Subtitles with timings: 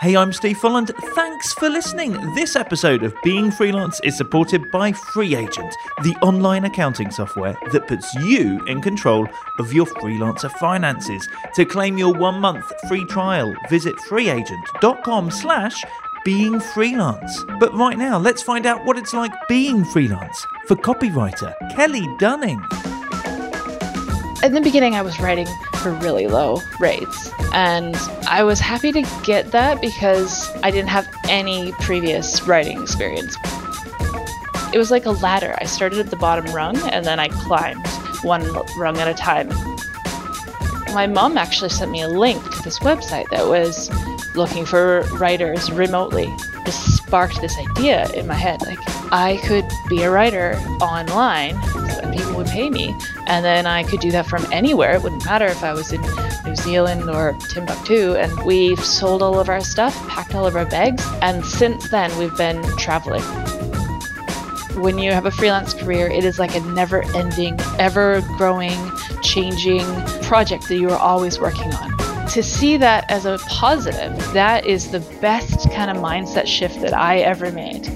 [0.00, 0.90] Hey, I'm Steve Folland.
[1.14, 2.12] Thanks for listening.
[2.34, 5.70] This episode of Being Freelance is supported by FreeAgent,
[6.02, 9.28] the online accounting software that puts you in control
[9.58, 11.28] of your freelancer finances.
[11.54, 15.84] To claim your one month free trial, visit freeagent.com slash
[16.24, 17.44] being freelance.
[17.58, 22.62] But right now, let's find out what it's like being freelance for copywriter Kelly Dunning.
[24.42, 25.46] In the beginning, I was writing
[25.80, 27.96] for really low rates, and
[28.28, 33.36] I was happy to get that because I didn't have any previous writing experience.
[34.72, 35.56] It was like a ladder.
[35.60, 37.86] I started at the bottom rung and then I climbed
[38.22, 38.44] one
[38.76, 39.48] rung at a time.
[40.94, 43.90] My mom actually sent me a link to this website that was
[44.36, 46.28] looking for writers remotely.
[46.64, 48.78] This sparked this idea in my head like
[49.12, 51.56] I could be a writer online
[52.02, 52.94] and people would pay me
[53.26, 54.94] and then I could do that from anywhere.
[54.94, 56.00] It wouldn't matter if I was in
[56.44, 60.66] New Zealand or Timbuktu and we've sold all of our stuff, packed all of our
[60.66, 63.22] bags and since then we've been traveling.
[64.80, 68.78] When you have a freelance career, it is like a never ending, ever growing,
[69.22, 69.84] changing
[70.22, 74.92] project that you are always working on to see that as a positive, that is
[74.92, 77.88] the best kind of mindset shift that I ever made.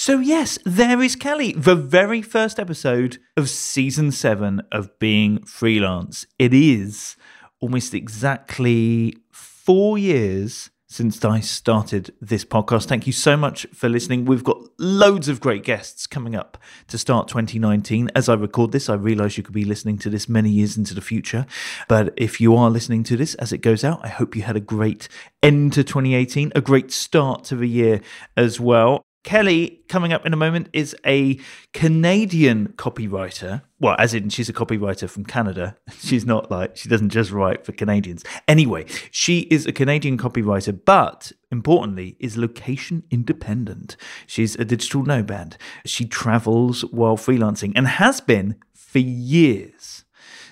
[0.00, 6.24] So, yes, there is Kelly, the very first episode of season seven of Being Freelance.
[6.38, 7.16] It is
[7.60, 12.86] almost exactly four years since I started this podcast.
[12.86, 14.24] Thank you so much for listening.
[14.24, 16.56] We've got loads of great guests coming up
[16.88, 18.08] to start 2019.
[18.14, 20.94] As I record this, I realize you could be listening to this many years into
[20.94, 21.44] the future.
[21.88, 24.56] But if you are listening to this as it goes out, I hope you had
[24.56, 25.10] a great
[25.42, 28.00] end to 2018, a great start to the year
[28.34, 29.04] as well.
[29.22, 31.38] Kelly, coming up in a moment, is a
[31.74, 33.62] Canadian copywriter.
[33.78, 35.76] Well, as in, she's a copywriter from Canada.
[35.98, 38.24] She's not like, she doesn't just write for Canadians.
[38.48, 43.96] Anyway, she is a Canadian copywriter, but importantly, is location independent.
[44.26, 45.56] She's a digital nomad.
[45.84, 50.04] She travels while freelancing and has been for years.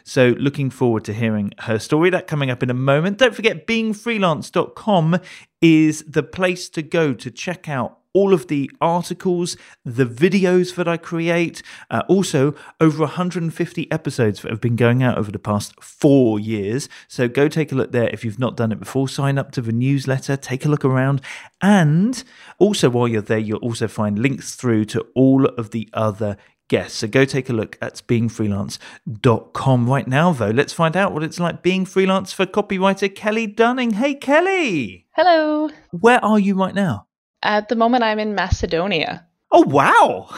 [0.05, 2.09] So, looking forward to hearing her story.
[2.09, 3.19] That coming up in a moment.
[3.19, 5.21] Don't forget, beingfreelance.com
[5.61, 10.89] is the place to go to check out all of the articles, the videos that
[10.89, 15.75] I create, uh, also over 150 episodes that have been going out over the past
[15.83, 16.89] four years.
[17.07, 19.09] So go take a look there if you've not done it before.
[19.09, 21.21] Sign up to the newsletter, take a look around.
[21.61, 22.23] And
[22.59, 26.37] also, while you're there, you'll also find links through to all of the other
[26.69, 26.99] guests.
[26.99, 30.51] So go take a look at beingfreelance.com right now, though.
[30.51, 33.93] Let's find out what it's like being freelance for copywriter Kelly Dunning.
[33.93, 35.07] Hey, Kelly.
[35.13, 35.71] Hello.
[35.91, 37.08] Where are you right now?
[37.43, 39.27] At the moment, I'm in Macedonia.
[39.51, 40.29] Oh wow,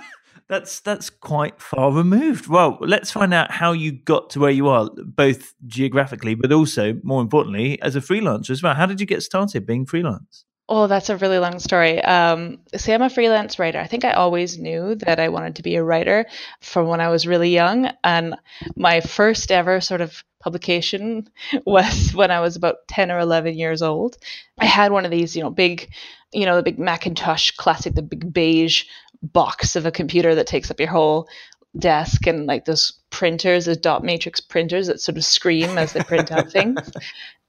[0.48, 2.48] that's that's quite far removed.
[2.48, 6.98] Well, let's find out how you got to where you are, both geographically, but also
[7.02, 8.74] more importantly as a freelancer as well.
[8.74, 10.44] How did you get started being freelance?
[10.70, 12.02] Oh, that's a really long story.
[12.02, 13.78] Um, see, I'm a freelance writer.
[13.78, 16.26] I think I always knew that I wanted to be a writer
[16.60, 17.90] from when I was really young.
[18.04, 18.36] And
[18.76, 21.30] my first ever sort of publication
[21.64, 24.18] was when I was about 10 or 11 years old.
[24.58, 25.90] I had one of these, you know, big
[26.32, 28.84] you know, the big Macintosh classic, the big beige
[29.22, 31.28] box of a computer that takes up your whole
[31.78, 36.00] desk and like those printers, those dot matrix printers that sort of scream as they
[36.00, 36.78] print out things.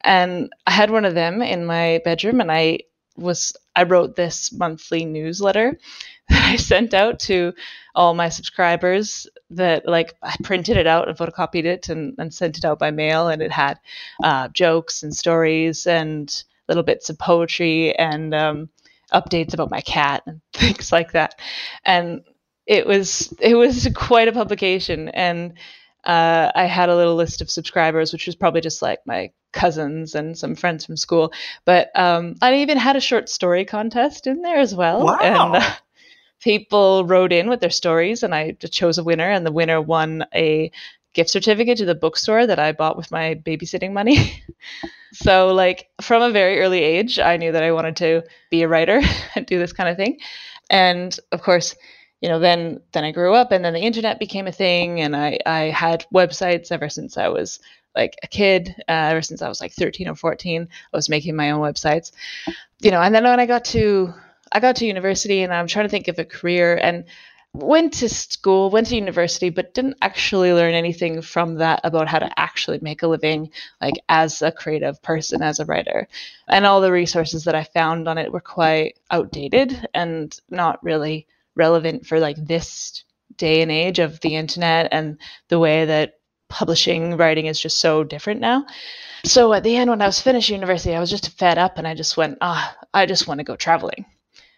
[0.01, 2.79] And I had one of them in my bedroom and I
[3.17, 5.77] was I wrote this monthly newsletter
[6.29, 7.53] that I sent out to
[7.95, 12.57] all my subscribers that like I printed it out and photocopied it and, and sent
[12.57, 13.79] it out by mail and it had
[14.23, 18.69] uh, jokes and stories and little bits of poetry and um,
[19.11, 21.39] updates about my cat and things like that.
[21.83, 22.21] And
[22.65, 25.53] it was it was quite a publication, and
[26.05, 30.15] uh, I had a little list of subscribers, which was probably just like my cousins
[30.15, 31.33] and some friends from school.
[31.65, 35.05] But um, I even had a short story contest in there as well.
[35.05, 35.17] Wow.
[35.19, 35.69] And, uh,
[36.39, 40.25] people wrote in with their stories, and I chose a winner, and the winner won
[40.33, 40.71] a
[41.13, 44.43] gift certificate to the bookstore that I bought with my babysitting money.
[45.13, 48.67] so, like, from a very early age, I knew that I wanted to be a
[48.67, 49.01] writer
[49.35, 50.19] and do this kind of thing.
[50.69, 51.75] And of course,
[52.21, 55.15] you know, then then I grew up, and then the internet became a thing, and
[55.15, 57.59] I I had websites ever since I was
[57.95, 58.75] like a kid.
[58.87, 62.11] Uh, ever since I was like 13 or 14, I was making my own websites.
[62.81, 64.13] You know, and then when I got to
[64.51, 67.05] I got to university, and I'm trying to think of a career, and
[67.53, 72.19] went to school, went to university, but didn't actually learn anything from that about how
[72.19, 73.49] to actually make a living,
[73.81, 76.07] like as a creative person, as a writer.
[76.47, 81.27] And all the resources that I found on it were quite outdated and not really
[81.55, 83.03] relevant for like this
[83.37, 85.17] day and age of the internet and
[85.47, 86.19] the way that
[86.49, 88.65] publishing writing is just so different now.
[89.25, 91.87] So at the end, when I was finished university, I was just fed up and
[91.87, 94.05] I just went, ah, oh, I just want to go traveling.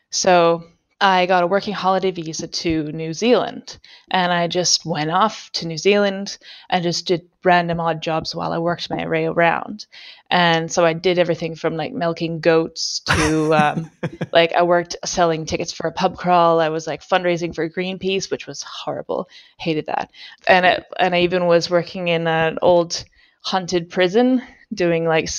[0.10, 0.64] So
[1.02, 3.80] I got a working holiday visa to New Zealand
[4.12, 6.38] and I just went off to New Zealand
[6.70, 9.88] and just did random odd jobs while I worked my way around.
[10.30, 13.92] And so I did everything from like milking goats to um,
[14.32, 16.60] like I worked selling tickets for a pub crawl.
[16.60, 19.28] I was like fundraising for Greenpeace, which was horrible.
[19.58, 20.12] Hated that.
[20.48, 23.04] And and I even was working in an old
[23.42, 25.30] haunted prison doing like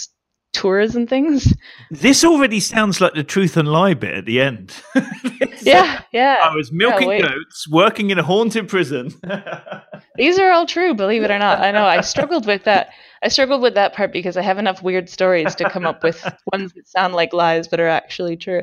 [0.53, 1.55] tours and things.
[1.91, 4.75] This already sounds like the truth and lie bit at the end.
[5.63, 6.39] yeah, yeah.
[6.43, 9.13] I was milking yeah, goats, working in a haunted prison.
[10.17, 11.61] These are all true, believe it or not.
[11.61, 12.91] I know I struggled with that.
[13.23, 16.23] I struggled with that part because I have enough weird stories to come up with
[16.53, 18.63] ones that sound like lies but are actually true.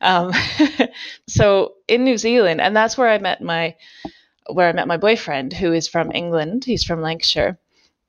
[0.00, 0.32] Um,
[1.28, 3.76] so in New Zealand, and that's where I met my
[4.50, 6.64] where I met my boyfriend, who is from England.
[6.64, 7.58] He's from Lancashire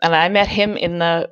[0.02, 1.30] and I met him in the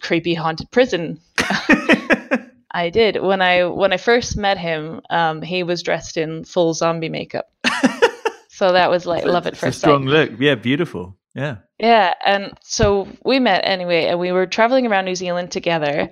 [0.00, 1.20] creepy haunted prison.
[2.70, 5.00] I did when I when I first met him.
[5.10, 7.50] Um, he was dressed in full zombie makeup,
[8.48, 10.30] so that was like love at first strong sight.
[10.30, 10.40] look.
[10.40, 11.16] Yeah, beautiful.
[11.34, 11.56] Yeah.
[11.78, 16.10] Yeah, and so we met anyway, and we were traveling around New Zealand together,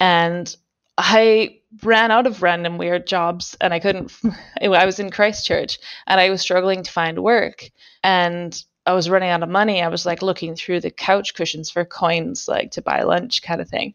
[0.00, 0.54] and
[0.98, 4.12] I ran out of random weird jobs, and I couldn't.
[4.62, 7.70] I was in Christchurch, and I was struggling to find work,
[8.02, 11.70] and I was running out of money, I was like looking through the couch cushions
[11.70, 13.94] for coins, like to buy lunch kind of thing.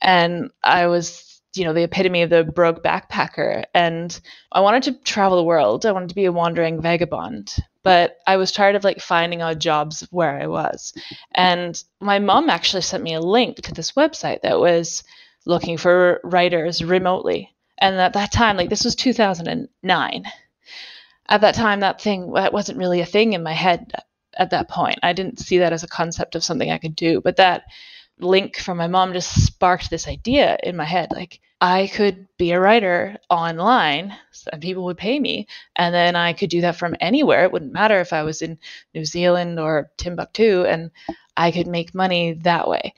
[0.00, 3.64] And I was, you know, the epitome of the broke backpacker.
[3.74, 4.18] And
[4.52, 5.84] I wanted to travel the world.
[5.84, 7.56] I wanted to be a wandering vagabond.
[7.82, 10.92] But I was tired of like finding odd jobs where I was.
[11.34, 15.02] And my mom actually sent me a link to this website that was
[15.46, 17.54] looking for writers remotely.
[17.78, 20.24] And at that time, like this was 2009
[21.30, 23.92] at that time that thing that wasn't really a thing in my head
[24.36, 24.98] at that point.
[25.02, 27.62] I didn't see that as a concept of something I could do, but that
[28.22, 32.52] link from my mom just sparked this idea in my head like I could be
[32.52, 34.14] a writer online
[34.52, 35.46] and people would pay me
[35.76, 38.58] and then I could do that from anywhere it wouldn't matter if I was in
[38.94, 40.90] New Zealand or Timbuktu and
[41.36, 42.94] I could make money that way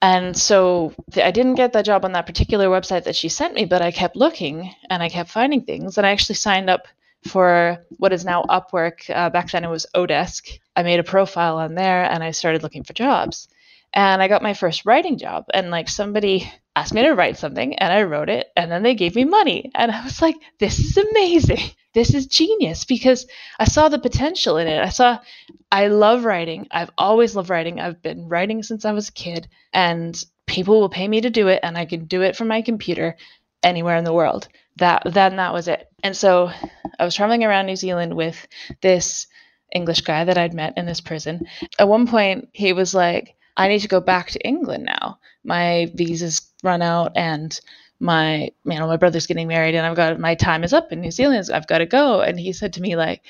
[0.00, 3.64] and so I didn't get that job on that particular website that she sent me
[3.64, 6.86] but I kept looking and I kept finding things and I actually signed up
[7.26, 9.10] for what is now Upwork.
[9.10, 10.58] Uh, back then it was Odesk.
[10.76, 13.48] I made a profile on there and I started looking for jobs.
[13.92, 15.46] And I got my first writing job.
[15.52, 18.94] And like somebody asked me to write something and I wrote it and then they
[18.94, 19.70] gave me money.
[19.74, 21.58] And I was like, this is amazing.
[21.94, 23.26] This is genius because
[23.58, 24.78] I saw the potential in it.
[24.78, 25.18] I saw,
[25.72, 26.68] I love writing.
[26.70, 27.80] I've always loved writing.
[27.80, 31.48] I've been writing since I was a kid and people will pay me to do
[31.48, 33.16] it and I can do it from my computer
[33.62, 34.48] anywhere in the world.
[34.76, 35.88] That then that was it.
[36.04, 36.52] And so
[36.98, 38.46] I was traveling around New Zealand with
[38.80, 39.26] this
[39.74, 41.46] English guy that I'd met in this prison.
[41.78, 45.18] At one point, he was like, I need to go back to England now.
[45.44, 47.60] My visa's run out and
[48.00, 51.00] my you know my brother's getting married and I've got my time is up in
[51.00, 51.50] New Zealand.
[51.52, 52.20] I've got to go.
[52.20, 53.22] And he said to me like,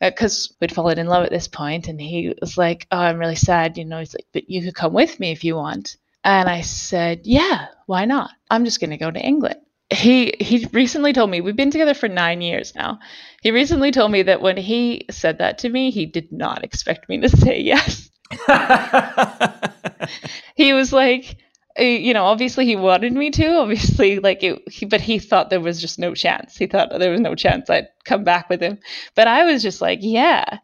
[0.00, 3.18] because uh, we'd fallen in love at this point, and he was like, "Oh, I'm
[3.18, 5.96] really sad." You know, he's like, "But you could come with me if you want."
[6.22, 8.30] And I said, "Yeah, why not?
[8.50, 9.56] I'm just going to go to England."
[9.90, 12.98] he he recently told me we've been together for nine years now.
[13.42, 17.08] He recently told me that when he said that to me, he did not expect
[17.08, 18.10] me to say yes.
[20.54, 21.36] he was like,
[21.78, 25.50] uh, you know, obviously he wanted me to, obviously, like it, he, but he thought
[25.50, 26.56] there was just no chance.
[26.56, 28.78] He thought there was no chance I'd come back with him.
[29.14, 30.58] But I was just like, yeah,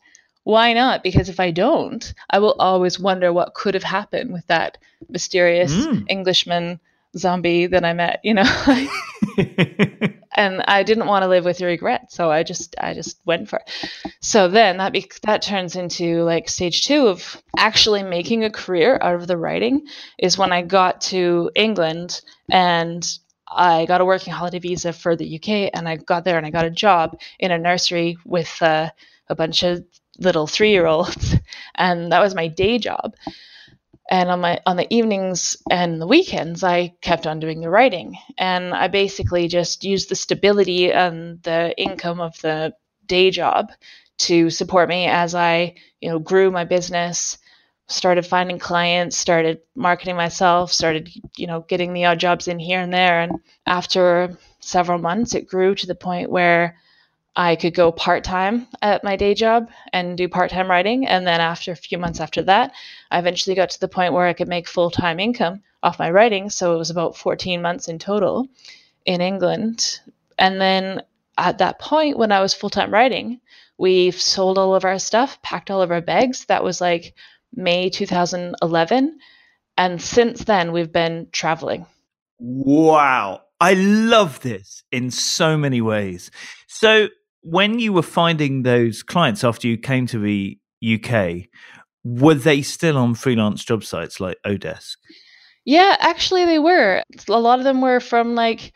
[0.45, 1.03] why not?
[1.03, 5.73] Because if I don't, I will always wonder what could have happened with that mysterious
[5.73, 6.05] mm.
[6.09, 6.81] Englishman
[7.17, 8.43] zombie that I met, you know.
[10.35, 13.61] and I didn't want to live with regret, so I just I just went for
[13.61, 14.13] it.
[14.21, 18.99] So then that be- that turns into like stage 2 of actually making a career
[19.01, 19.87] out of the writing
[20.19, 22.21] is when I got to England
[22.51, 23.07] and
[23.49, 26.51] I got a working holiday visa for the UK and I got there and I
[26.51, 28.91] got a job in a nursery with uh,
[29.29, 29.85] a bunch of
[30.19, 31.37] little 3-year-olds
[31.75, 33.15] and that was my day job
[34.13, 38.17] and on my on the evenings and the weekends i kept on doing the writing.
[38.39, 42.75] And i basically just used the stability and the income of the
[43.07, 43.73] day job
[44.19, 47.39] to support me as i you know grew my business
[47.89, 52.81] started finding clients started marketing myself started you know getting the odd jobs in here
[52.81, 53.21] and there.
[53.21, 56.77] And after several months it grew to the point where
[57.35, 61.07] I could go part time at my day job and do part time writing.
[61.07, 62.73] And then after a few months after that,
[63.11, 66.11] I eventually got to the point where I could make full time income off my
[66.11, 66.51] writing.
[66.51, 68.49] So it was about 14 months in total
[69.07, 70.01] in England.
[70.39, 71.03] And then
[71.39, 73.41] at that point, when I was full time writing,
[73.79, 76.45] we sold all of our stuff, packed all of our bags.
[76.47, 77.15] That was like
[77.55, 79.19] May 2011.
[79.79, 81.87] And since then, we've been traveling.
[82.39, 83.43] Wow.
[83.61, 86.31] I love this in so many ways.
[86.67, 87.09] So,
[87.43, 91.49] when you were finding those clients after you came to the UK,
[92.05, 94.97] were they still on freelance job sites like Odesk?
[95.65, 97.03] Yeah, actually, they were.
[97.29, 98.73] A lot of them were from like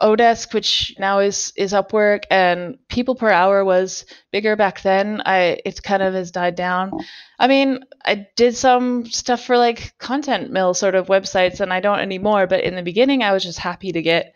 [0.00, 5.22] Odesk, which now is is Upwork, and People Per Hour was bigger back then.
[5.24, 6.92] I it kind of has died down.
[7.38, 11.80] I mean, I did some stuff for like content mill sort of websites, and I
[11.80, 12.46] don't anymore.
[12.46, 14.34] But in the beginning, I was just happy to get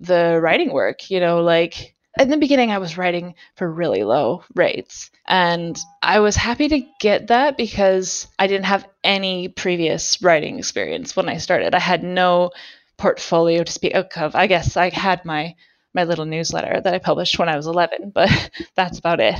[0.00, 1.10] the writing work.
[1.10, 6.20] You know, like in the beginning, I was writing for really low rates, and I
[6.20, 11.38] was happy to get that because I didn't have any previous writing experience when I
[11.38, 11.74] started.
[11.74, 12.50] I had no
[12.96, 14.34] portfolio to speak of.
[14.34, 15.54] I guess I had my
[15.94, 18.28] my little newsletter that I published when I was 11, but
[18.74, 19.36] that's about it.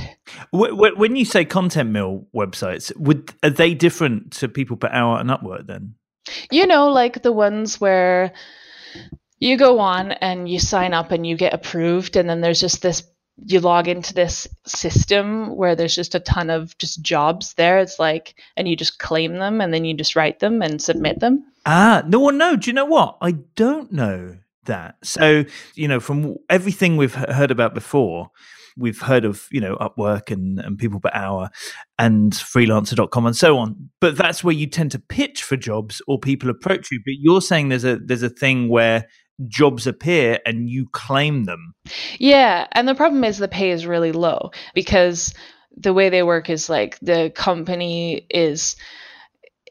[0.51, 5.29] When you say content mill websites, would are they different to people per hour and
[5.29, 5.95] Upwork then?
[6.51, 8.31] You know, like the ones where
[9.39, 12.81] you go on and you sign up and you get approved, and then there's just
[12.81, 13.03] this
[13.43, 17.79] you log into this system where there's just a ton of just jobs there.
[17.79, 21.19] It's like, and you just claim them and then you just write them and submit
[21.19, 21.43] them.
[21.65, 22.55] Ah, no one no.
[22.55, 23.17] Do you know what?
[23.21, 24.95] I don't know that.
[25.03, 25.43] So,
[25.75, 28.29] you know, from everything we've heard about before,
[28.77, 31.49] we've heard of, you know, Upwork and, and people per hour
[31.99, 33.89] and freelancer.com and so on.
[33.99, 36.99] But that's where you tend to pitch for jobs or people approach you.
[37.03, 39.07] But you're saying there's a there's a thing where
[39.47, 41.73] jobs appear and you claim them.
[42.19, 45.33] Yeah, and the problem is the pay is really low because
[45.77, 48.75] the way they work is like the company is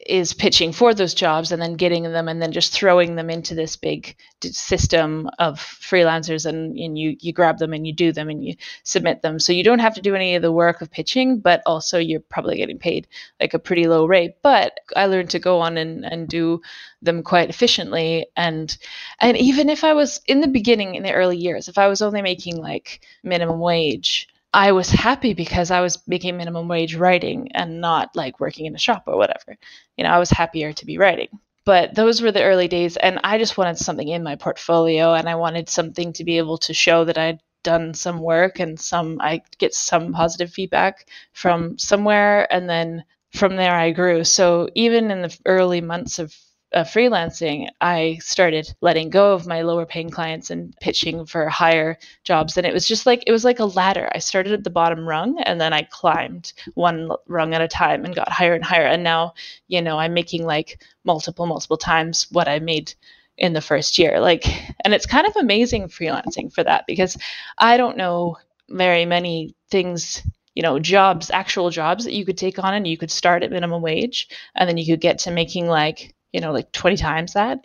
[0.05, 3.55] is pitching for those jobs and then getting them and then just throwing them into
[3.55, 8.29] this big system of freelancers and, and you you grab them and you do them
[8.29, 9.39] and you submit them.
[9.39, 12.19] So you don't have to do any of the work of pitching but also you're
[12.19, 13.07] probably getting paid
[13.39, 14.35] like a pretty low rate.
[14.43, 16.61] But i learned to go on and, and do
[17.01, 18.27] them quite efficiently.
[18.37, 18.77] And
[19.19, 22.01] and even if i was in the beginning in the early years if i was
[22.01, 27.51] only making like minimum wage I was happy because I was making minimum wage writing
[27.53, 29.57] and not like working in a shop or whatever.
[29.97, 31.27] You know, I was happier to be writing.
[31.65, 35.27] But those were the early days, and I just wanted something in my portfolio, and
[35.27, 39.17] I wanted something to be able to show that I'd done some work and some
[39.19, 44.23] I get some positive feedback from somewhere, and then from there I grew.
[44.23, 46.33] So even in the early months of
[46.75, 51.97] uh, freelancing, I started letting go of my lower paying clients and pitching for higher
[52.25, 52.57] jobs.
[52.57, 54.09] And it was just like, it was like a ladder.
[54.13, 58.03] I started at the bottom rung and then I climbed one rung at a time
[58.03, 58.85] and got higher and higher.
[58.85, 59.33] And now,
[59.69, 62.93] you know, I'm making like multiple, multiple times what I made
[63.37, 64.19] in the first year.
[64.19, 64.45] Like,
[64.83, 67.17] and it's kind of amazing freelancing for that because
[67.57, 70.21] I don't know very many things
[70.55, 73.51] you know jobs actual jobs that you could take on and you could start at
[73.51, 77.31] minimum wage and then you could get to making like you know, like 20 times
[77.33, 77.61] that.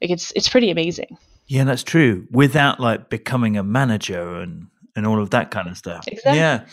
[0.00, 1.18] Like it's it's pretty amazing.
[1.48, 2.28] Yeah, that's true.
[2.30, 6.06] Without like becoming a manager and and all of that kind of stuff.
[6.06, 6.38] Exactly.
[6.38, 6.66] Yeah.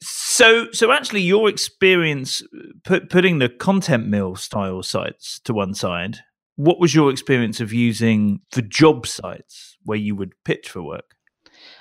[0.00, 2.42] So so actually your experience
[2.84, 6.18] put, putting the content mill style sites to one side,
[6.54, 11.16] what was your experience of using the job sites where you would pitch for work?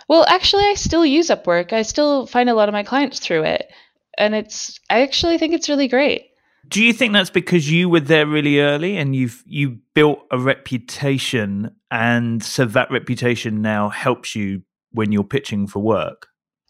[0.07, 1.71] Well, actually I still use Upwork.
[1.71, 3.71] I still find a lot of my clients through it.
[4.17, 6.32] And it's I actually think it's really great.
[6.67, 10.39] Do you think that's because you were there really early and you've you built a
[10.39, 16.27] reputation and so that reputation now helps you when you're pitching for work?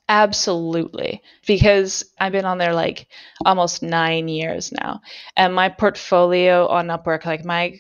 [0.09, 1.21] Absolutely.
[1.47, 3.07] Because I've been on there like
[3.45, 5.01] almost 9 years now.
[5.38, 7.79] And my portfolio on Upwork like my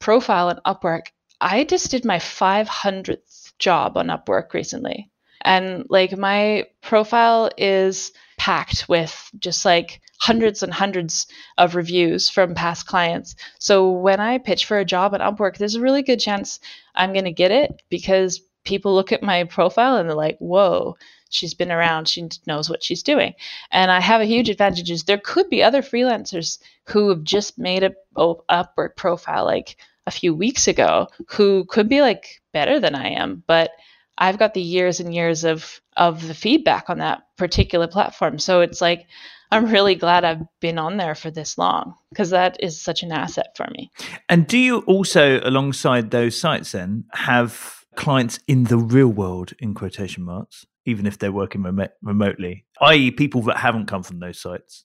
[0.00, 1.06] profile on Upwork,
[1.40, 5.10] I just did my 500th job on Upwork recently.
[5.42, 11.26] And like my profile is packed with just like hundreds and hundreds
[11.58, 13.34] of reviews from past clients.
[13.58, 16.58] So when I pitch for a job at Upwork, there's a really good chance
[16.94, 20.96] I'm going to get it because people look at my profile and they're like, whoa,
[21.28, 23.34] she's been around, she knows what she's doing.
[23.70, 27.58] And I have a huge advantage is there could be other freelancers who have just
[27.58, 32.94] made a Upwork profile like a few weeks ago who could be like better than
[32.94, 33.70] I am, but
[34.20, 38.38] I've got the years and years of of the feedback on that particular platform.
[38.38, 39.06] So it's like
[39.50, 43.10] I'm really glad I've been on there for this long because that is such an
[43.10, 43.90] asset for me.
[44.28, 49.74] And do you also, alongside those sites, then have clients in the real world, in
[49.74, 54.40] quotation marks, even if they're working rem- remotely, i.e., people that haven't come from those
[54.40, 54.84] sites?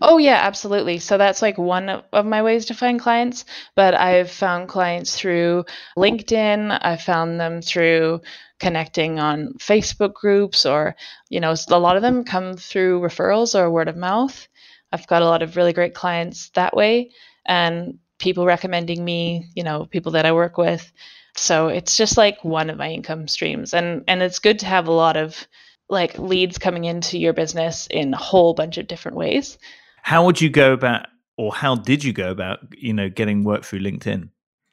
[0.00, 0.98] Oh, yeah, absolutely.
[0.98, 3.44] So that's like one of my ways to find clients.
[3.74, 5.64] But I've found clients through
[5.96, 8.20] LinkedIn, I've found them through
[8.60, 10.96] connecting on Facebook groups, or,
[11.28, 14.46] you know, a lot of them come through referrals or word of mouth.
[14.92, 17.10] I've got a lot of really great clients that way
[17.44, 20.90] and people recommending me, you know, people that I work with.
[21.36, 24.88] So it's just like one of my income streams and and it's good to have
[24.88, 25.46] a lot of
[25.88, 29.58] like leads coming into your business in a whole bunch of different ways.
[30.02, 33.64] How would you go about or how did you go about, you know, getting work
[33.64, 34.28] through LinkedIn?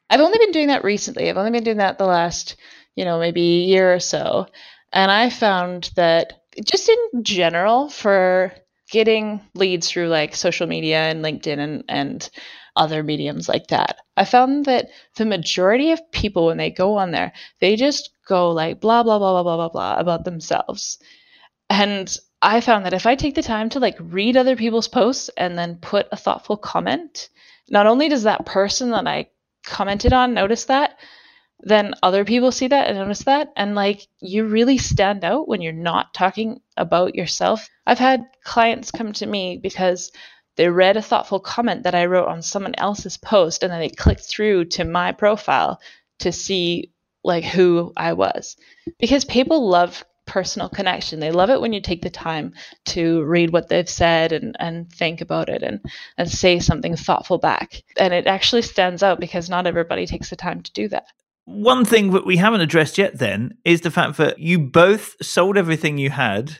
[0.09, 1.29] I've only been doing that recently.
[1.29, 2.55] I've only been doing that the last,
[2.95, 4.47] you know, maybe year or so.
[4.91, 8.53] And I found that just in general for
[8.91, 12.29] getting leads through like social media and LinkedIn and, and
[12.75, 17.11] other mediums like that, I found that the majority of people, when they go on
[17.11, 20.99] there, they just go like blah, blah, blah, blah, blah, blah, blah about themselves.
[21.69, 25.29] And I found that if I take the time to like read other people's posts
[25.37, 27.29] and then put a thoughtful comment,
[27.69, 29.29] not only does that person that I
[29.65, 30.97] commented on notice that,
[31.65, 33.53] then other people see that and notice that.
[33.55, 37.69] And like you really stand out when you're not talking about yourself.
[37.87, 40.11] I've had clients come to me because
[40.55, 43.89] they read a thoughtful comment that I wrote on someone else's post and then they
[43.89, 45.79] clicked through to my profile
[46.19, 46.91] to see
[47.23, 48.55] like who I was.
[48.99, 51.19] Because people love personal connection.
[51.19, 52.53] They love it when you take the time
[52.85, 55.81] to read what they've said and, and think about it and,
[56.17, 57.83] and say something thoughtful back.
[57.97, 61.05] And it actually stands out because not everybody takes the time to do that.
[61.45, 65.57] One thing that we haven't addressed yet then is the fact that you both sold
[65.57, 66.57] everything you had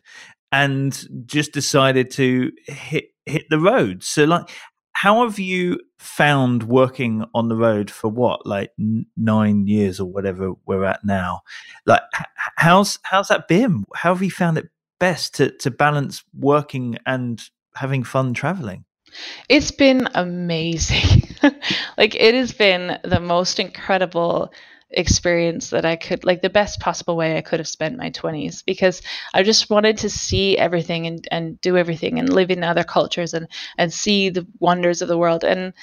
[0.52, 4.04] and just decided to hit hit the road.
[4.04, 4.50] So like
[4.94, 8.72] how have you found working on the road for what like
[9.18, 11.42] nine years or whatever we're at now?
[11.86, 12.04] Like
[12.56, 13.84] how's how's that been?
[13.96, 17.42] How have you found it best to to balance working and
[17.76, 18.86] having fun traveling?
[19.50, 21.30] It's been amazing.
[21.98, 24.54] Like it has been the most incredible
[24.94, 28.64] experience that I could like the best possible way I could have spent my 20s
[28.66, 29.02] because
[29.34, 33.34] I just wanted to see everything and, and do everything and live in other cultures
[33.34, 33.48] and
[33.78, 35.74] and see the wonders of the world and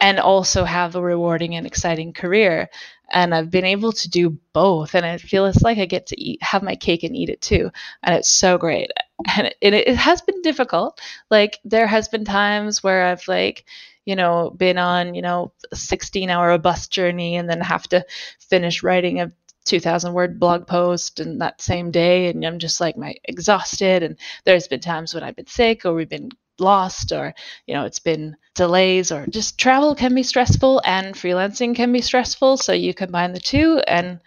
[0.00, 2.68] and also have a rewarding and exciting career.
[3.12, 6.20] And I've been able to do both and I feel it's like I get to
[6.20, 7.70] eat have my cake and eat it too
[8.02, 8.90] and it's so great.
[9.36, 10.98] And it, it has been difficult.
[11.30, 13.66] Like there has been times where I've like
[14.04, 18.04] you know, been on, you know, a 16 hour bus journey and then have to
[18.38, 19.32] finish writing a
[19.64, 22.28] 2000 word blog post and that same day.
[22.28, 24.02] And I'm just like my exhausted.
[24.02, 27.34] And there's been times when I've been sick or we've been lost or
[27.66, 32.02] you know it's been delays or just travel can be stressful and freelancing can be
[32.02, 32.56] stressful.
[32.56, 34.20] So you combine the two and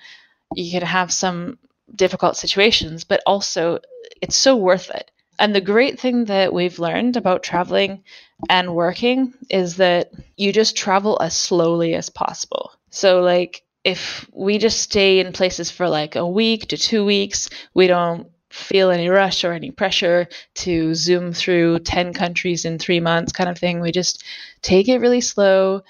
[0.56, 1.60] you can have some
[1.96, 3.80] difficult situations but also
[4.22, 8.04] it's so worth it and the great thing that we've learned about traveling
[8.50, 12.72] and working is that you just travel as slowly as possible.
[12.90, 17.50] So, like, if we just stay in places for like a week to two weeks,
[17.74, 23.00] we don't feel any rush or any pressure to zoom through 10 countries in three
[23.00, 23.82] months, kind of thing.
[23.82, 24.24] We just
[24.62, 25.82] take it really slow.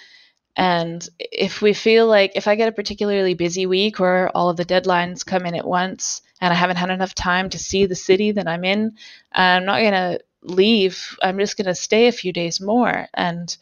[0.56, 4.58] And if we feel like if I get a particularly busy week where all of
[4.58, 7.96] the deadlines come in at once, and I haven't had enough time to see the
[7.96, 8.98] city that I'm in,
[9.32, 11.18] I'm not going to leave.
[11.22, 13.56] I'm just going to stay a few days more and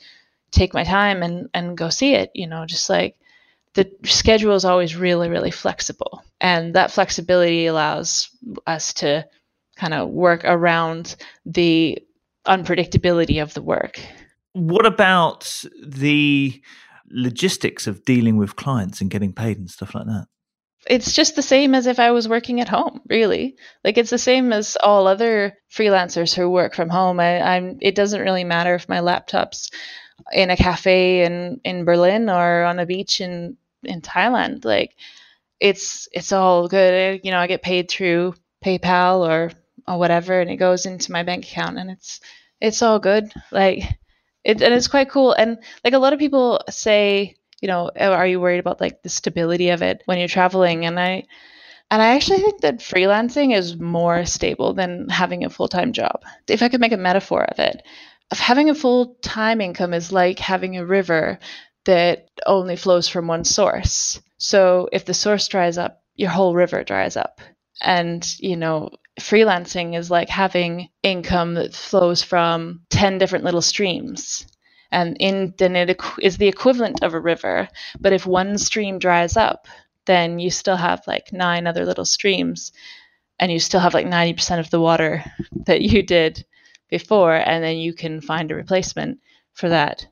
[0.51, 2.31] take my time and, and go see it.
[2.33, 3.17] You know, just like
[3.73, 6.23] the schedule is always really, really flexible.
[6.39, 8.29] And that flexibility allows
[8.67, 9.27] us to
[9.75, 11.99] kind of work around the
[12.45, 13.99] unpredictability of the work.
[14.53, 16.61] What about the
[17.09, 20.27] logistics of dealing with clients and getting paid and stuff like that?
[20.87, 23.55] It's just the same as if I was working at home, really.
[23.83, 27.19] Like it's the same as all other freelancers who work from home.
[27.19, 29.69] I, am It doesn't really matter if my laptop's
[30.33, 34.65] in a cafe in in Berlin or on a beach in in Thailand.
[34.65, 34.95] Like
[35.59, 37.21] it's it's all good.
[37.23, 39.51] You know, I get paid through PayPal or
[39.87, 42.21] or whatever, and it goes into my bank account, and it's
[42.59, 43.31] it's all good.
[43.51, 43.83] Like
[44.43, 45.33] it and it's quite cool.
[45.33, 49.03] And like a lot of people say you know, oh, are you worried about like
[49.03, 50.85] the stability of it when you're traveling?
[50.85, 51.25] And I,
[51.91, 56.23] and I actually think that freelancing is more stable than having a full time job.
[56.47, 57.83] If I could make a metaphor of it,
[58.31, 61.39] of having a full time income is like having a river
[61.85, 64.21] that only flows from one source.
[64.37, 67.41] So if the source dries up, your whole river dries up.
[67.81, 74.45] And, you know, freelancing is like having income that flows from 10 different little streams
[74.91, 77.67] and in then it is the equivalent of a river.
[77.99, 79.67] But if one stream dries up,
[80.05, 82.71] then you still have like nine other little streams,
[83.39, 85.23] and you still have like ninety percent of the water
[85.65, 86.45] that you did
[86.89, 89.19] before, and then you can find a replacement
[89.53, 90.05] for that.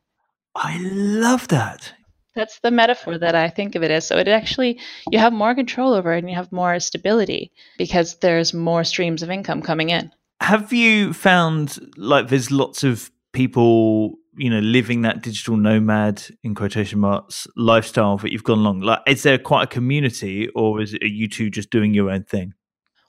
[0.56, 1.94] I love that.
[2.36, 4.08] That's the metaphor that I think of it as.
[4.08, 4.80] So it actually
[5.12, 9.24] you have more control over it and you have more stability because there's more streams
[9.24, 10.12] of income coming in.
[10.42, 16.56] Have you found like there's lots of people, you know, living that digital nomad in
[16.56, 18.80] quotation marks lifestyle that you've gone along?
[18.80, 22.24] Like, is there quite a community, or is it you two just doing your own
[22.24, 22.54] thing?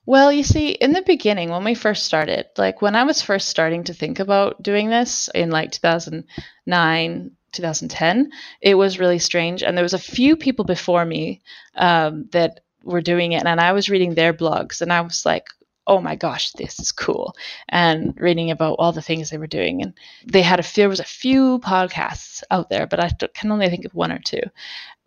[0.06, 3.48] Well, you see, in the beginning, when we first started, like when I was first
[3.48, 9.62] starting to think about doing this in like 2009, 2010, it was really strange.
[9.62, 11.42] And there was a few people before me
[11.76, 15.46] um, that were doing it, and I was reading their blogs, and I was like,
[15.90, 17.34] oh my gosh, this is cool.
[17.68, 19.82] And reading about all the things they were doing.
[19.82, 19.92] And
[20.24, 23.84] they had a there was a few podcasts out there, but I can only think
[23.84, 24.42] of one or two.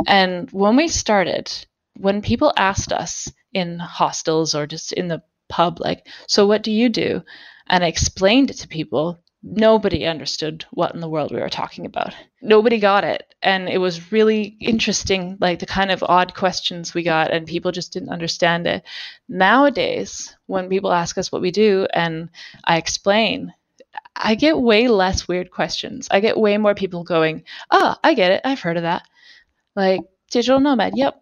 [0.05, 1.49] And when we started,
[1.95, 6.71] when people asked us in hostels or just in the pub, like, so what do
[6.71, 7.23] you do?
[7.67, 11.85] And I explained it to people, nobody understood what in the world we were talking
[11.85, 12.15] about.
[12.41, 13.35] Nobody got it.
[13.41, 17.71] And it was really interesting, like the kind of odd questions we got, and people
[17.71, 18.83] just didn't understand it.
[19.27, 22.29] Nowadays, when people ask us what we do and
[22.63, 23.53] I explain,
[24.15, 26.07] I get way less weird questions.
[26.09, 28.41] I get way more people going, Oh, I get it.
[28.45, 29.03] I've heard of that.
[29.75, 30.01] Like,
[30.31, 30.93] digital nomad.
[30.95, 31.21] Yep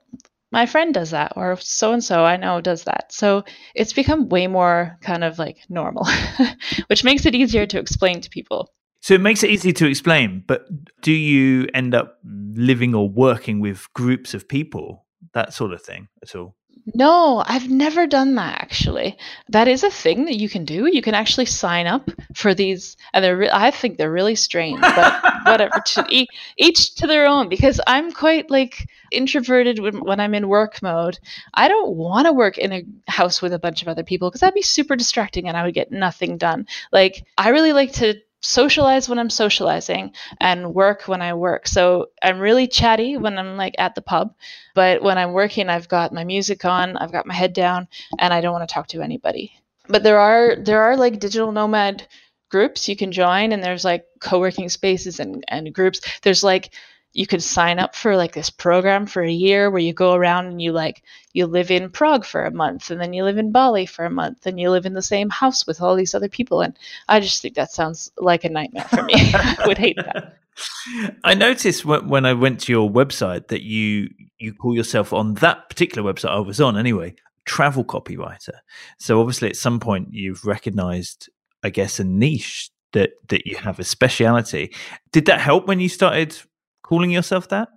[0.52, 3.12] my friend does that or so and so I know does that.
[3.12, 6.06] So it's become way more kind of like normal,
[6.88, 8.70] which makes it easier to explain to people.
[9.02, 10.66] So it makes it easy to explain, but
[11.02, 16.08] do you end up living or working with groups of people, that sort of thing
[16.22, 16.56] at all?
[16.94, 19.17] No, I've never done that actually.
[19.50, 20.88] That is a thing that you can do.
[20.88, 23.38] You can actually sign up for these, and they're.
[23.38, 25.82] Re- I think they're really strange, but whatever.
[25.86, 27.50] To each, each to their own.
[27.50, 31.20] Because I'm quite like introverted when, when I'm in work mode.
[31.54, 34.41] I don't want to work in a house with a bunch of other people because
[34.41, 36.67] that'd be super distracting, and I would get nothing done.
[36.91, 41.67] Like I really like to socialize when I'm socializing and work when I work.
[41.67, 44.34] So I'm really chatty when I'm like at the pub,
[44.73, 47.88] but when I'm working, I've got my music on, I've got my head down,
[48.19, 49.54] and I don't want to talk to anybody.
[49.88, 52.08] But there are there are like digital nomad
[52.51, 56.01] groups you can join and there's like co-working spaces and, and groups.
[56.21, 56.71] There's like
[57.13, 60.47] you could sign up for like this program for a year where you go around
[60.47, 63.52] and you like you live in Prague for a month and then you live in
[63.52, 66.30] Bali for a month and you live in the same house with all these other
[66.30, 66.78] people and
[67.10, 69.13] I just think that sounds like a nightmare for me.
[69.34, 70.38] I would hate that.
[71.24, 75.69] I noticed when I went to your website that you you call yourself on that
[75.69, 78.60] particular website I was on anyway travel copywriter.
[79.00, 81.30] So obviously at some point you've recognized
[81.63, 84.74] I guess a niche that that you have a speciality.
[85.12, 86.38] Did that help when you started
[86.91, 87.69] calling yourself that?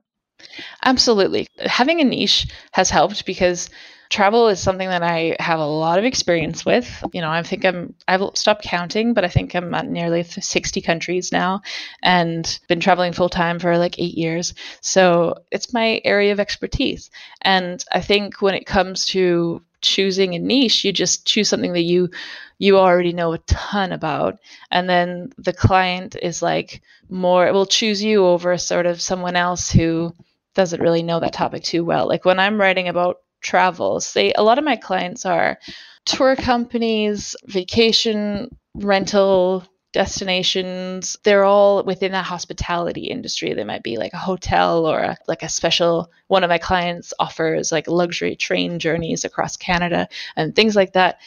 [0.84, 1.46] Absolutely.
[1.60, 3.70] Having a niche has helped because
[4.10, 7.02] travel is something that I have a lot of experience with.
[7.12, 10.80] You know, I think I'm I've stopped counting, but I think I'm at nearly 60
[10.80, 11.62] countries now
[12.02, 14.54] and been traveling full time for like 8 years.
[14.80, 17.10] So, it's my area of expertise.
[17.42, 21.82] And I think when it comes to choosing a niche, you just choose something that
[21.82, 22.10] you
[22.58, 24.38] you already know a ton about.
[24.70, 29.70] And then the client is like more will choose you over sort of someone else
[29.70, 30.14] who
[30.54, 32.08] doesn't really know that topic too well.
[32.08, 35.58] Like when i'm writing about travel say a lot of my clients are
[36.06, 39.64] tour companies vacation rental
[39.94, 41.16] destinations.
[41.22, 43.54] They're all within that hospitality industry.
[43.54, 47.14] They might be like a hotel or a, like a special one of my clients
[47.20, 51.20] offers like luxury train journeys across canada and things like that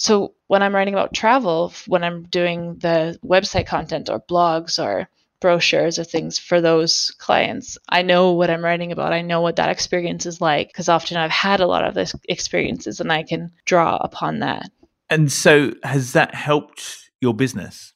[0.00, 5.10] so when I'm writing about travel, when I'm doing the website content or blogs or
[5.42, 9.12] brochures or things for those clients, I know what I'm writing about.
[9.12, 12.14] I know what that experience is like because often I've had a lot of those
[12.30, 14.70] experiences and I can draw upon that.
[15.10, 17.92] And so has that helped your business?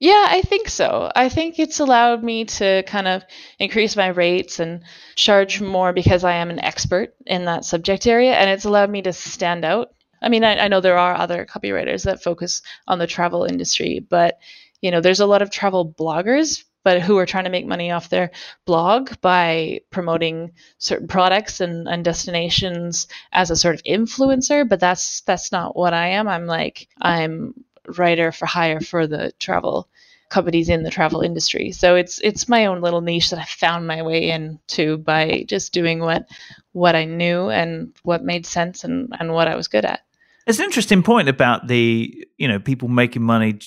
[0.00, 1.10] Yeah, I think so.
[1.16, 3.22] I think it's allowed me to kind of
[3.58, 4.82] increase my rates and
[5.16, 8.34] charge more because I am an expert in that subject area.
[8.34, 11.46] And it's allowed me to stand out I mean, I, I know there are other
[11.46, 14.38] copywriters that focus on the travel industry, but
[14.80, 17.90] you know, there's a lot of travel bloggers, but who are trying to make money
[17.90, 18.30] off their
[18.64, 24.68] blog by promoting certain products and, and destinations as a sort of influencer.
[24.68, 26.28] But that's that's not what I am.
[26.28, 27.54] I'm like I'm
[27.96, 29.88] writer for hire for the travel
[30.28, 31.72] companies in the travel industry.
[31.72, 35.72] So it's it's my own little niche that I found my way into by just
[35.72, 36.28] doing what
[36.72, 40.00] what I knew and what made sense and, and what I was good at.
[40.48, 43.58] It's an interesting point about the you know people making money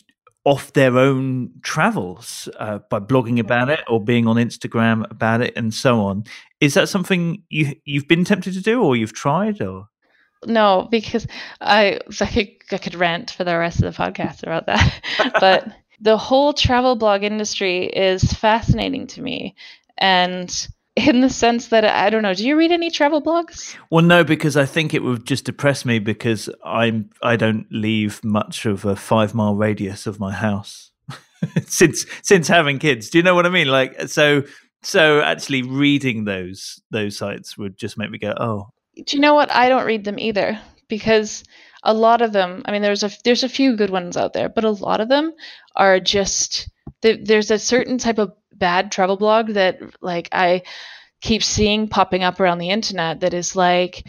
[0.43, 5.53] off their own travels uh, by blogging about it or being on Instagram about it
[5.55, 6.23] and so on.
[6.59, 9.87] Is that something you you've been tempted to do or you've tried or?
[10.47, 11.27] No, because
[11.61, 15.33] I I could, I could rant for the rest of the podcast about that.
[15.39, 15.67] but
[15.99, 19.55] the whole travel blog industry is fascinating to me,
[19.99, 22.33] and in the sense that I don't know.
[22.33, 23.75] Do you read any travel blogs?
[23.89, 28.23] Well, no, because I think it would just depress me because I'm I don't leave
[28.23, 30.91] much of a five mile radius of my house
[31.65, 33.09] since since having kids.
[33.09, 33.67] Do you know what I mean?
[33.67, 34.43] Like so
[34.83, 38.69] so actually reading those those sites would just make me go, oh.
[38.95, 39.51] Do you know what?
[39.51, 41.43] I don't read them either because
[41.83, 42.63] a lot of them.
[42.65, 45.09] I mean, there's a there's a few good ones out there, but a lot of
[45.09, 45.33] them
[45.75, 46.69] are just
[47.01, 50.63] there's a certain type of bad travel blog that like I
[51.21, 54.07] keep seeing popping up around the internet that is like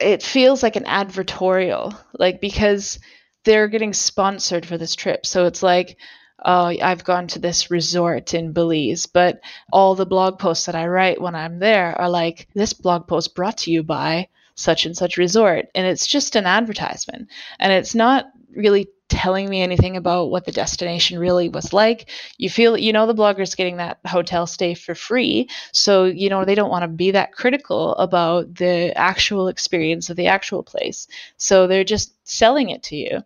[0.00, 2.98] it feels like an advertorial like because
[3.44, 5.24] they're getting sponsored for this trip.
[5.24, 5.96] So it's like
[6.42, 9.42] oh i've gone to this resort in belize but
[9.74, 13.34] all the blog posts that i write when i'm there are like this blog post
[13.34, 14.26] brought to you by
[14.60, 15.66] such and such resort.
[15.74, 17.28] And it's just an advertisement.
[17.58, 22.08] And it's not really telling me anything about what the destination really was like.
[22.38, 25.48] You feel, you know, the blogger's getting that hotel stay for free.
[25.72, 30.16] So, you know, they don't want to be that critical about the actual experience of
[30.16, 31.08] the actual place.
[31.36, 33.20] So they're just selling it to you.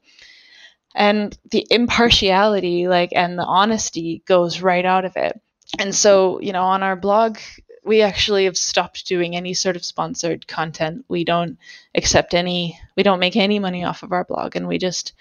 [0.95, 5.41] And the impartiality, like, and the honesty goes right out of it.
[5.79, 7.39] And so, you know, on our blog,
[7.85, 11.05] we actually have stopped doing any sort of sponsored content.
[11.09, 11.59] We don't
[11.95, 15.13] accept any, we don't make any money off of our blog, and we just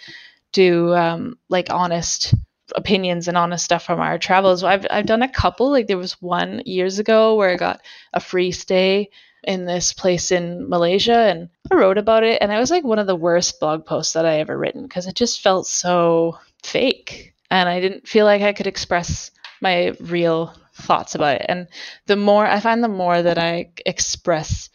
[0.53, 2.33] do um, like honest
[2.75, 4.63] opinions and honest stuff from our travels.
[4.63, 5.69] I've I've done a couple.
[5.69, 7.81] Like there was one years ago where I got
[8.13, 9.09] a free stay
[9.43, 12.99] in this place in Malaysia and I wrote about it and it was like one
[12.99, 17.33] of the worst blog posts that I ever written because it just felt so fake
[17.51, 21.45] and I didn't feel like I could express my real thoughts about it.
[21.49, 21.67] And
[22.05, 24.69] the more I find the more that I express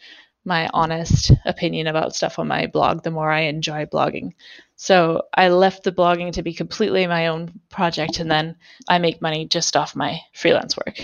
[0.45, 4.33] my honest opinion about stuff on my blog, the more I enjoy blogging.
[4.81, 8.55] So I left the blogging to be completely my own project, and then
[8.87, 11.01] I make money just off my freelance work.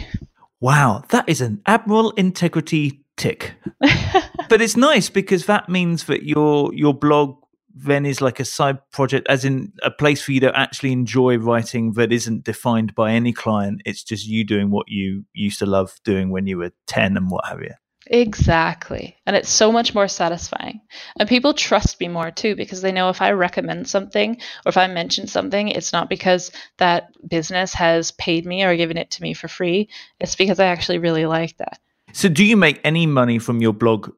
[0.61, 3.55] Wow, that is an admiral integrity tick.
[4.49, 7.35] but it's nice because that means that your your blog
[7.75, 11.37] then is like a side project, as in a place for you to actually enjoy
[11.37, 13.81] writing that isn't defined by any client.
[13.83, 17.29] It's just you doing what you used to love doing when you were ten and
[17.29, 17.73] what have you.
[18.07, 19.17] Exactly.
[19.25, 20.81] And it's so much more satisfying.
[21.17, 24.77] And people trust me more too because they know if I recommend something or if
[24.77, 29.21] I mention something, it's not because that business has paid me or given it to
[29.23, 29.89] me for free.
[30.19, 31.79] It's because I actually really like that.
[32.13, 34.11] So, do you make any money from your blog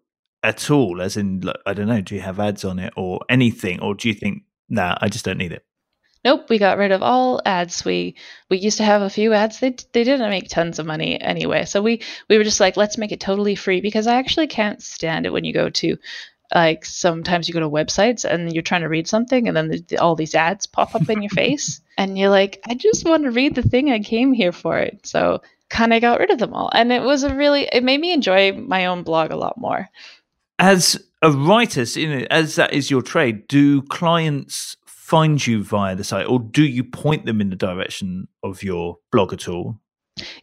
[0.44, 1.02] at all?
[1.02, 3.80] As in, I don't know, do you have ads on it or anything?
[3.80, 5.66] Or do you think, nah, I just don't need it?
[6.28, 7.86] Nope, we got rid of all ads.
[7.86, 8.16] We
[8.50, 9.62] we used to have a few ads.
[9.62, 11.64] They they didn't make tons of money anyway.
[11.64, 14.84] So we we were just like, let's make it totally free because I actually can't
[14.84, 15.98] stand it when you go to
[16.54, 19.98] like sometimes you go to websites and you're trying to read something and then the,
[19.98, 23.32] all these ads pop up in your face and you're like, I just want to
[23.32, 25.08] read the thing I came here for it.
[25.08, 26.70] So kind of got rid of them all.
[26.74, 29.90] And it was a really it made me enjoy my own blog a lot more.
[30.60, 34.76] As a writer, you know, as that is your trade, do clients
[35.08, 38.98] find you via the site, or do you point them in the direction of your
[39.10, 39.80] blog at all?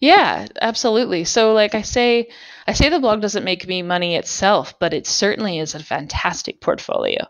[0.01, 1.25] Yeah, absolutely.
[1.25, 2.29] So like I say
[2.67, 6.63] I say the blog doesn't make me money itself, but it certainly is a fantastic
[6.63, 7.27] portfolio.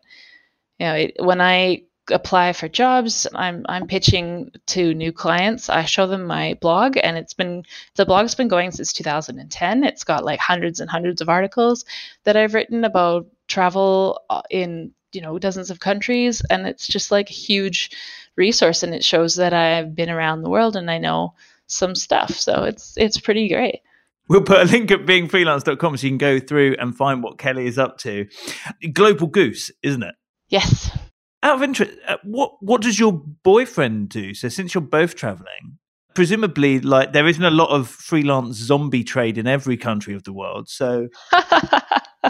[0.78, 5.68] You know, it, when I apply for jobs, I'm I'm pitching to new clients.
[5.68, 7.64] I show them my blog and it's been
[7.96, 9.82] the blog's been going since 2010.
[9.82, 11.84] It's got like hundreds and hundreds of articles
[12.22, 17.10] that I've written about travel uh, in you know dozens of countries and it's just
[17.10, 17.90] like a huge
[18.36, 21.34] resource and it shows that I've been around the world and I know
[21.66, 23.80] some stuff so it's it's pretty great
[24.28, 27.66] We'll put a link at beingfreelance.com so you can go through and find what Kelly
[27.66, 28.26] is up to.
[28.92, 30.14] Global Goose, isn't it?
[30.48, 30.96] Yes.
[31.42, 34.32] Out of interest, uh, what what does your boyfriend do?
[34.32, 35.78] So since you're both traveling,
[36.14, 40.32] presumably like there isn't a lot of freelance zombie trade in every country of the
[40.32, 40.70] world.
[40.70, 41.08] So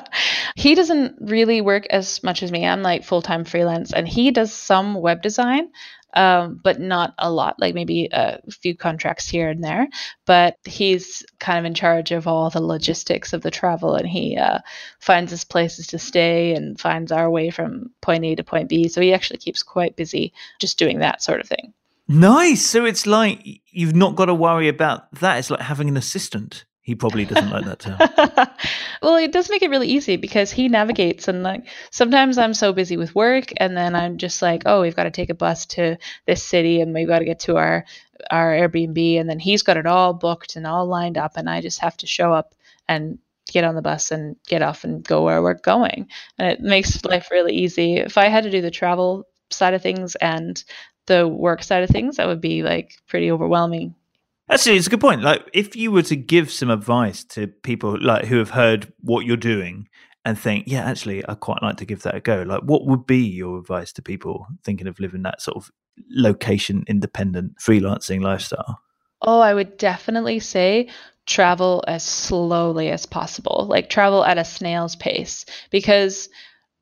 [0.56, 2.66] he doesn't really work as much as me.
[2.66, 5.70] I'm like full time freelance, and he does some web design,
[6.14, 9.88] um, but not a lot, like maybe a few contracts here and there.
[10.26, 14.36] But he's kind of in charge of all the logistics of the travel, and he
[14.36, 14.58] uh,
[15.00, 18.88] finds us places to stay and finds our way from point A to point B.
[18.88, 21.72] So he actually keeps quite busy just doing that sort of thing.
[22.06, 22.66] Nice.
[22.66, 25.38] So it's like you've not got to worry about that.
[25.38, 26.64] It's like having an assistant.
[26.84, 27.96] He probably doesn't like that term.
[29.02, 32.74] well, it does make it really easy because he navigates and like sometimes I'm so
[32.74, 35.64] busy with work and then I'm just like, oh, we've got to take a bus
[35.66, 37.86] to this city and we've got to get to our
[38.30, 41.62] our Airbnb and then he's got it all booked and all lined up and I
[41.62, 42.54] just have to show up
[42.86, 43.18] and
[43.50, 46.08] get on the bus and get off and go where we're going.
[46.38, 47.96] And it makes life really easy.
[47.96, 50.62] If I had to do the travel side of things and
[51.06, 53.94] the work side of things, that would be like pretty overwhelming
[54.50, 55.22] Actually, it's a good point.
[55.22, 59.24] Like, if you were to give some advice to people like who have heard what
[59.24, 59.88] you're doing
[60.24, 62.42] and think, yeah, actually, I quite like to give that a go.
[62.42, 65.70] Like, what would be your advice to people thinking of living that sort of
[66.10, 68.80] location independent freelancing lifestyle?
[69.22, 70.90] Oh, I would definitely say
[71.26, 76.28] travel as slowly as possible, like travel at a snail's pace, because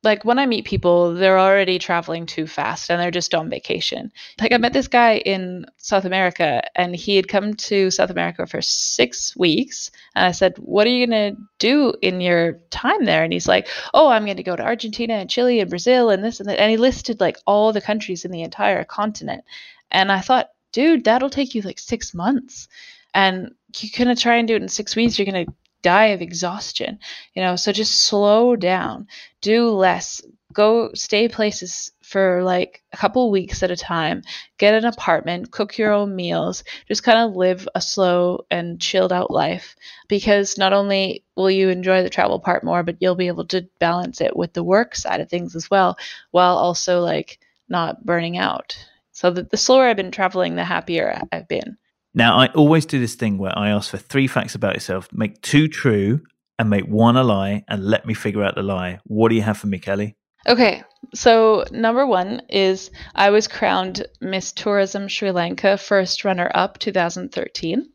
[0.03, 4.11] like when I meet people, they're already traveling too fast and they're just on vacation.
[4.39, 8.45] Like I met this guy in South America and he had come to South America
[8.45, 9.91] for six weeks.
[10.13, 13.23] And I said, What are you going to do in your time there?
[13.23, 16.23] And he's like, Oh, I'm going to go to Argentina and Chile and Brazil and
[16.23, 16.59] this and that.
[16.59, 19.45] And he listed like all the countries in the entire continent.
[19.89, 22.67] And I thought, Dude, that'll take you like six months.
[23.13, 25.17] And you're going to try and do it in six weeks.
[25.17, 25.53] You're going to
[25.83, 26.97] die of exhaustion
[27.35, 29.07] you know so just slow down.
[29.41, 30.21] Do less.
[30.53, 34.21] Go stay places for like a couple weeks at a time.
[34.59, 35.51] Get an apartment.
[35.51, 36.63] Cook your own meals.
[36.87, 39.75] Just kind of live a slow and chilled out life.
[40.07, 43.67] Because not only will you enjoy the travel part more but you'll be able to
[43.79, 45.97] balance it with the work side of things as well
[46.31, 48.77] while also like not burning out.
[49.11, 51.77] So the, the slower i've been traveling the happier i've been
[52.13, 55.41] now, I always do this thing where I ask for three facts about yourself, make
[55.41, 56.21] two true,
[56.59, 58.99] and make one a lie, and let me figure out the lie.
[59.05, 60.15] What do you have for me, Kelly?
[60.47, 60.83] Okay,
[61.15, 67.89] so number one is I was crowned Miss Tourism Sri Lanka first runner up 2013.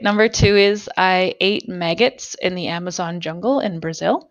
[0.00, 4.30] Number two is I ate maggots in the Amazon jungle in Brazil.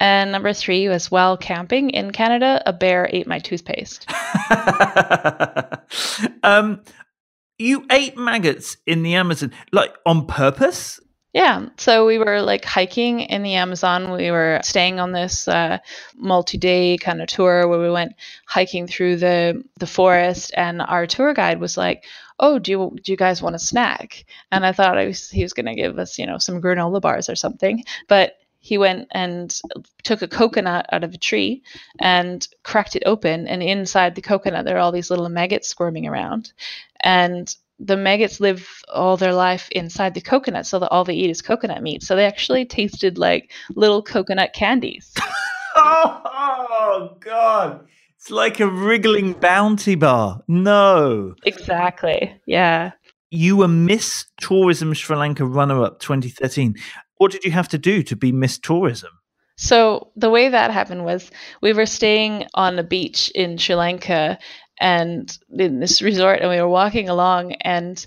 [0.00, 4.10] And number three was while camping in Canada, a bear ate my toothpaste.
[6.42, 6.80] um,
[7.62, 11.00] you ate maggots in the Amazon, like on purpose?
[11.32, 11.68] Yeah.
[11.78, 14.12] So we were like hiking in the Amazon.
[14.12, 15.78] We were staying on this uh,
[16.14, 18.12] multi-day kind of tour where we went
[18.46, 22.04] hiking through the the forest, and our tour guide was like,
[22.38, 25.42] "Oh, do you do you guys want a snack?" And I thought I was, he
[25.42, 29.08] was going to give us, you know, some granola bars or something, but he went
[29.10, 29.60] and
[30.04, 31.62] took a coconut out of a tree
[31.98, 36.06] and cracked it open and inside the coconut there are all these little maggots squirming
[36.06, 36.52] around
[37.00, 41.30] and the maggots live all their life inside the coconut, so that all they eat
[41.30, 42.02] is coconut meat.
[42.02, 45.12] So they actually tasted like little coconut candies.
[45.74, 47.86] oh, oh, God.
[48.16, 50.42] It's like a wriggling bounty bar.
[50.46, 51.34] No.
[51.44, 52.40] Exactly.
[52.46, 52.92] Yeah.
[53.30, 56.76] You were Miss Tourism Sri Lanka runner up 2013.
[57.22, 59.10] What did you have to do to be Miss Tourism?
[59.56, 61.30] So the way that happened was
[61.60, 64.40] we were staying on a beach in Sri Lanka
[64.80, 68.04] and in this resort and we were walking along and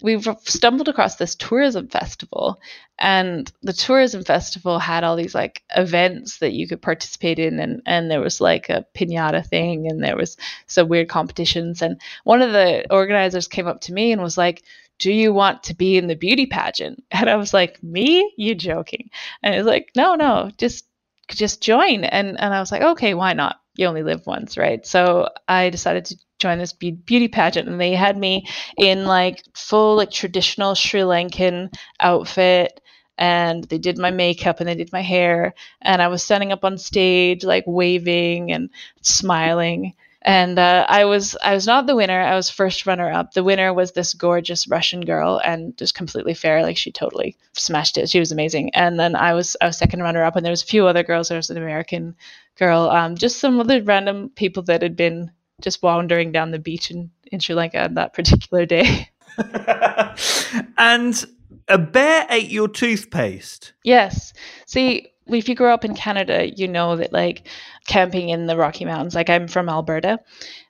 [0.00, 2.60] we stumbled across this tourism festival
[3.00, 7.82] and the tourism festival had all these like events that you could participate in and
[7.84, 10.36] and there was like a piñata thing and there was
[10.68, 14.62] some weird competitions and one of the organizers came up to me and was like
[14.98, 17.02] do you want to be in the beauty pageant?
[17.10, 18.32] And i was like me?
[18.36, 19.10] You joking?
[19.42, 20.86] And he was like no no just
[21.30, 22.04] just join.
[22.04, 23.60] And and i was like okay why not?
[23.76, 24.86] You only live once, right?
[24.86, 29.96] So I decided to join this beauty pageant and they had me in like full
[29.96, 32.80] like traditional Sri Lankan outfit
[33.18, 36.64] and they did my makeup and they did my hair and I was standing up
[36.64, 38.70] on stage like waving and
[39.02, 39.94] smiling
[40.26, 42.20] and uh, I was I was not the winner.
[42.20, 43.32] I was first runner up.
[43.32, 46.62] The winner was this gorgeous Russian girl, and just completely fair.
[46.62, 48.10] Like she totally smashed it.
[48.10, 48.74] She was amazing.
[48.74, 51.04] And then I was I was second runner up, and there was a few other
[51.04, 51.28] girls.
[51.28, 52.16] There was an American
[52.58, 55.30] girl, um, just some other random people that had been
[55.62, 59.08] just wandering down the beach in in Sri Lanka on that particular day.
[60.76, 61.24] and
[61.68, 63.74] a bear ate your toothpaste.
[63.84, 64.32] Yes.
[64.66, 67.48] See, if you grow up in Canada, you know that like
[67.86, 70.20] camping in the Rocky Mountains, like I'm from Alberta,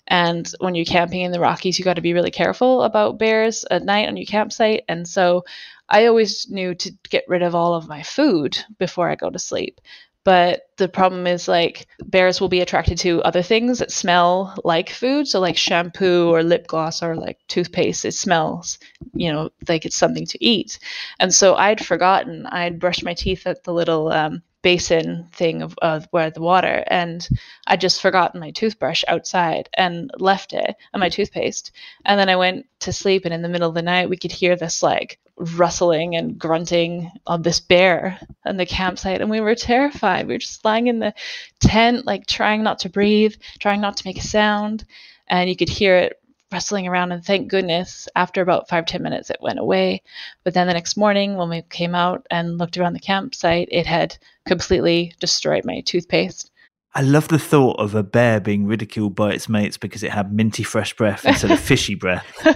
[0.07, 3.65] and when you're camping in the Rockies, you got to be really careful about bears
[3.71, 4.85] at night on your campsite.
[4.89, 5.45] And so
[5.89, 9.39] I always knew to get rid of all of my food before I go to
[9.39, 9.81] sleep.
[10.27, 14.91] But the problem is like bears will be attracted to other things that smell like
[14.91, 15.29] food.
[15.29, 18.81] So like shampoo or lip gloss or like toothpaste, it smells,
[19.15, 20.81] you know, like it's something to eat.
[21.21, 22.45] And so I'd forgotten.
[22.47, 26.83] I'd brushed my teeth at the little um, basin thing of uh, where the water,
[26.89, 27.29] and
[27.69, 31.71] I just forgotten my toothbrush outside and left it and my toothpaste.
[32.05, 34.33] And then I went to sleep, and in the middle of the night, we could
[34.33, 39.55] hear this like rustling and grunting of this bear in the campsite, and we were
[39.55, 40.27] terrified.
[40.27, 41.15] We were just lying in the
[41.61, 44.85] tent, like trying not to breathe, trying not to make a sound,
[45.29, 46.21] and you could hear it
[46.53, 50.03] rustling around and thank goodness after about five ten minutes it went away
[50.45, 53.87] but then the next morning when we came out and looked around the campsite it
[53.87, 54.17] had
[54.47, 56.51] completely destroyed my toothpaste
[56.97, 60.33] I love the thought of a bear being ridiculed by its mates because it had
[60.33, 62.25] minty fresh breath instead of fishy breath.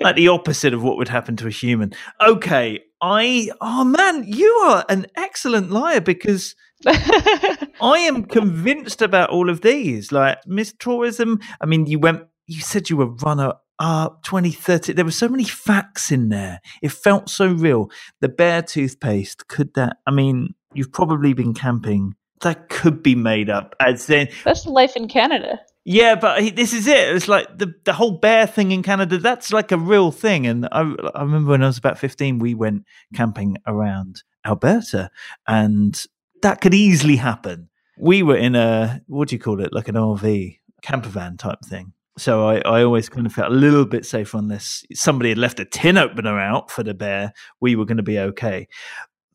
[0.00, 1.92] like the opposite of what would happen to a human.
[2.20, 9.48] Okay, I oh man, you are an excellent liar because I am convinced about all
[9.48, 10.10] of these.
[10.10, 15.04] Like Miss Tourism, I mean, you went you said you were runner up 2030 there
[15.04, 16.60] were so many facts in there.
[16.82, 17.90] It felt so real.
[18.20, 22.14] The bear toothpaste could that i mean you've probably been camping.
[22.40, 25.60] That could be made up as then that's life in canada.
[25.84, 27.16] Yeah but this is it.
[27.16, 30.46] It's like the, the whole bear thing in canada that's like a real thing.
[30.46, 32.84] And I, I remember when i was about 15 we went
[33.14, 35.10] camping around alberta
[35.48, 36.04] and
[36.42, 37.70] that could easily happen.
[37.98, 39.72] We were in a what do you call it?
[39.72, 43.54] Like an rv camper van type thing so I, I always kind of felt a
[43.54, 44.84] little bit safe on this.
[44.92, 47.32] somebody had left a tin opener out for the bear.
[47.60, 48.68] We were going to be okay.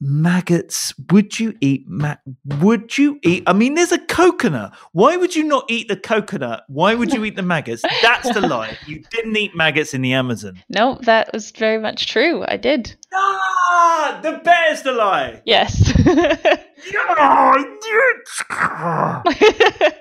[0.02, 0.94] Maggots?
[1.12, 1.84] Would you eat?
[1.90, 2.16] Ma-
[2.62, 3.44] would you eat?
[3.48, 4.74] I mean, there's a coconut.
[4.94, 6.64] Why would you not eat the coconut?
[6.70, 7.82] Why would you eat the maggots?
[8.02, 8.78] That's the lie.
[8.88, 10.64] You didn't eat maggots in the Amazon.
[10.70, 12.46] No, that was very much true.
[12.48, 12.96] I did.
[13.14, 15.42] Ah, the bear's the lie.
[15.44, 15.92] Yes.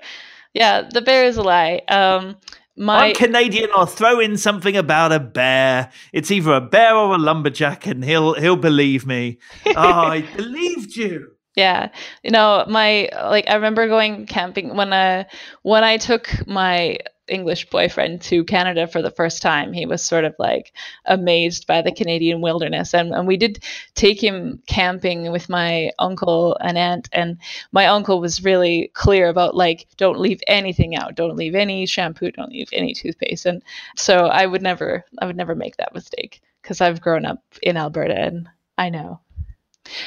[0.54, 1.80] yeah, the bear is a lie.
[1.88, 2.36] Um,
[2.78, 3.70] my I'm Canadian.
[3.74, 5.90] I'll throw in something about a bear.
[6.12, 9.38] It's either a bear or a lumberjack, and he'll he'll believe me.
[9.66, 11.32] oh, I believed you.
[11.54, 11.90] Yeah,
[12.22, 15.26] you know, my like I remember going camping when I
[15.62, 16.98] when I took my
[17.28, 20.72] English boyfriend to Canada for the first time, he was sort of like
[21.04, 22.94] amazed by the Canadian wilderness.
[22.94, 23.64] And, and we did
[23.94, 27.08] take him camping with my uncle and aunt.
[27.12, 27.38] And
[27.72, 32.30] my uncle was really clear about like, don't leave anything out, don't leave any shampoo,
[32.30, 33.46] don't leave any toothpaste.
[33.46, 33.62] And
[33.96, 37.76] so I would never, I would never make that mistake because I've grown up in
[37.76, 39.20] Alberta and I know.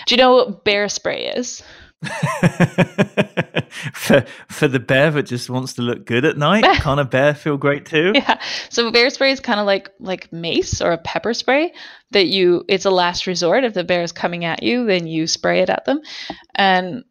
[0.05, 1.63] Do you know what bear spray is?
[3.93, 7.35] for for the bear that just wants to look good at night, can't a bear
[7.35, 8.11] feel great too?
[8.15, 8.41] Yeah.
[8.69, 11.73] So bear spray is kind of like like mace or a pepper spray
[12.11, 12.65] that you.
[12.67, 13.63] It's a last resort.
[13.63, 16.01] If the bear is coming at you, then you spray it at them,
[16.55, 17.03] and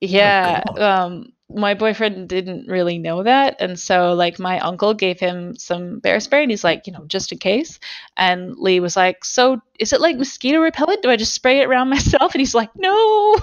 [0.00, 0.62] yeah.
[0.68, 5.54] Oh, um, my boyfriend didn't really know that and so like my uncle gave him
[5.54, 7.78] some bear spray and he's like you know just in case
[8.16, 11.66] and lee was like so is it like mosquito repellent do i just spray it
[11.66, 13.36] around myself and he's like no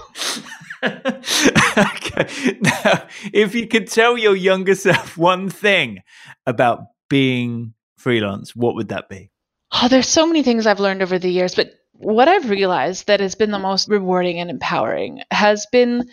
[1.78, 2.58] okay.
[2.62, 6.04] Now if you could tell your younger self one thing
[6.46, 6.80] about
[7.10, 9.32] being freelance what would that be?
[9.72, 13.22] Oh there's so many things i've learned over the years but what i've realized that
[13.22, 16.10] has been the most rewarding and empowering has been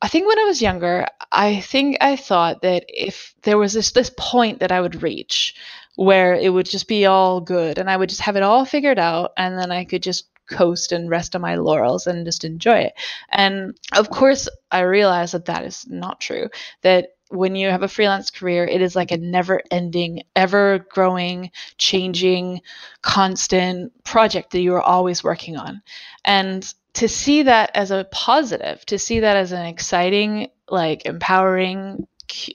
[0.00, 3.92] I think when I was younger, I think I thought that if there was this
[3.92, 5.54] this point that I would reach
[5.96, 8.98] where it would just be all good and I would just have it all figured
[8.98, 12.78] out and then I could just coast and rest on my laurels and just enjoy
[12.78, 12.94] it.
[13.30, 16.48] And of course, I realized that that is not true.
[16.82, 21.50] That when you have a freelance career, it is like a never ending, ever growing,
[21.78, 22.60] changing,
[23.00, 25.82] constant project that you are always working on.
[26.24, 32.06] And to see that as a positive, to see that as an exciting, like empowering,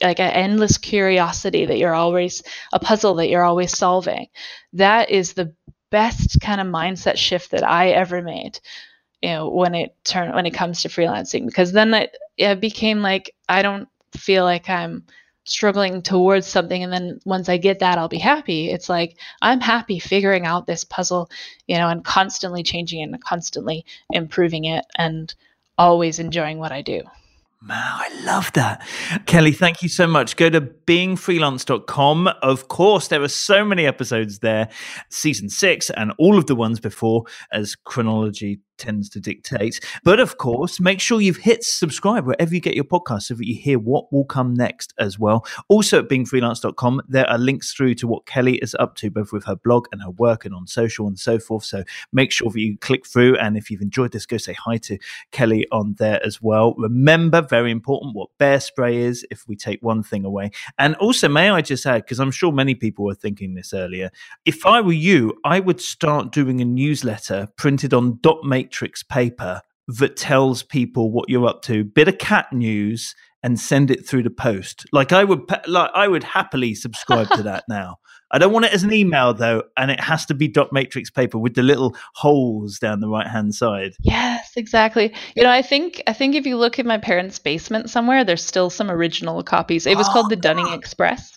[0.01, 4.27] like an endless curiosity that you're always a puzzle that you're always solving,
[4.73, 5.55] that is the
[5.89, 8.59] best kind of mindset shift that I ever made.
[9.21, 13.01] You know, when it turned when it comes to freelancing, because then it, it became
[13.01, 15.05] like I don't feel like I'm
[15.47, 19.61] struggling towards something and then once i get that i'll be happy it's like i'm
[19.61, 21.29] happy figuring out this puzzle
[21.67, 25.35] you know and constantly changing it and constantly improving it and
[25.77, 27.01] always enjoying what i do
[27.61, 28.87] Man, I love that.
[29.25, 30.35] Kelly, thank you so much.
[30.35, 32.27] Go to beingfreelance.com.
[32.43, 34.69] Of course, there are so many episodes there,
[35.09, 39.79] season six and all of the ones before, as chronology tends to dictate.
[40.03, 43.47] But of course, make sure you've hit subscribe wherever you get your podcast so that
[43.47, 45.45] you hear what will come next as well.
[45.67, 49.45] Also at beingfreelance.com, there are links through to what Kelly is up to, both with
[49.45, 51.63] her blog and her work and on social and so forth.
[51.63, 53.37] So make sure that you click through.
[53.37, 54.97] And if you've enjoyed this, go say hi to
[55.31, 56.73] Kelly on there as well.
[56.77, 60.51] Remember, very important, what bear spray is if we take one thing away.
[60.77, 64.11] And also, may I just add, because I'm sure many people were thinking this earlier,
[64.45, 69.61] if I were you, I would start doing a newsletter printed on dot matrix paper
[69.87, 74.23] that tells people what you're up to, bit of cat news, and send it through
[74.23, 74.85] the post.
[74.91, 77.97] Like I would, like I would happily subscribe to that now.
[78.29, 81.09] I don't want it as an email though, and it has to be dot matrix
[81.09, 83.93] paper with the little holes down the right hand side.
[84.01, 85.13] Yes, exactly.
[85.35, 88.43] You know, I think I think if you look in my parents' basement somewhere, there's
[88.43, 89.87] still some original copies.
[89.87, 91.31] It was oh, called the Dunning Express.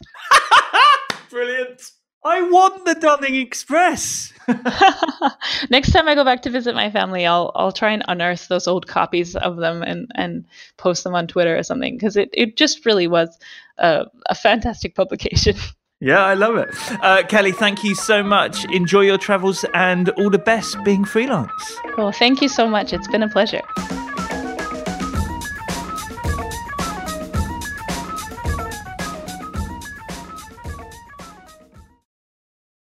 [1.31, 1.81] Brilliant.
[2.23, 4.33] I want the Dunning Express.
[5.71, 8.66] Next time I go back to visit my family, I'll I'll try and unearth those
[8.66, 10.45] old copies of them and and
[10.77, 13.39] post them on Twitter or something because it, it just really was
[13.79, 15.57] a, a fantastic publication.
[16.03, 16.71] Yeah, I love it.
[17.03, 18.64] Uh, Kelly, thank you so much.
[18.73, 21.77] Enjoy your travels and all the best being freelance.
[21.99, 22.95] Well, thank you so much.
[22.95, 23.61] It's been a pleasure.